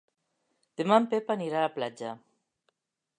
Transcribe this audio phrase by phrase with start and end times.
[0.81, 2.15] Demà en Pep anirà a la platja.